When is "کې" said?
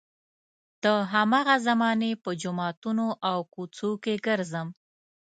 4.03-4.15